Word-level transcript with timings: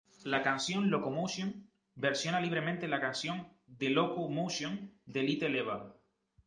La 0.23 0.41
canción 0.41 0.89
"Locomotion" 0.89 1.69
versiona 1.93 2.41
libremente 2.41 2.87
la 2.87 2.99
canción 2.99 3.47
"The 3.77 3.91
Loco-Motion" 3.91 4.89
de 5.05 5.21
Little 5.21 5.59
Eva. 5.59 5.95